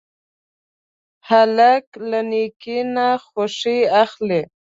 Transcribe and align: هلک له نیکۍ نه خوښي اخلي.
هلک 1.29 1.85
له 2.09 2.19
نیکۍ 2.29 2.79
نه 2.95 3.07
خوښي 3.25 3.79
اخلي. 4.03 4.41